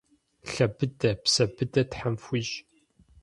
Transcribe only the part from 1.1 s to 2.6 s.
псэ быдэ Тхьэм фхуищӏ!